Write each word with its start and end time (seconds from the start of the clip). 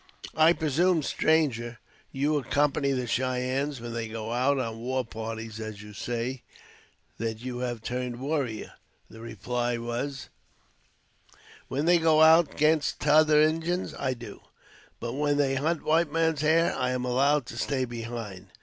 "I 0.35 0.53
presume, 0.53 1.03
stranger, 1.03 1.77
you 2.11 2.35
accompany 2.39 2.91
the 2.91 3.05
Cheyennes 3.05 3.79
when 3.79 3.93
they 3.93 4.07
go 4.07 4.31
out 4.33 4.57
on 4.57 4.79
war 4.79 5.05
parties, 5.05 5.59
as 5.59 5.83
you 5.83 5.93
say 5.93 6.41
that 7.19 7.41
you 7.41 7.59
have 7.59 7.83
turned 7.83 8.19
warrior." 8.19 8.71
The 9.11 9.19
reply 9.19 9.77
was: 9.77 10.29
"When 11.67 11.85
they 11.85 11.99
go 11.99 12.23
out 12.23 12.57
'gainst 12.57 12.99
t'other 12.99 13.43
Injins, 13.43 13.93
I 13.93 14.15
do; 14.15 14.41
but 14.99 15.13
when 15.13 15.37
they 15.37 15.53
hunt 15.53 15.83
white 15.83 16.11
men's 16.11 16.41
hair, 16.41 16.75
I 16.75 16.89
am 16.93 17.05
allowed 17.05 17.45
to 17.45 17.55
stay 17.55 17.85
behind. 17.85 18.47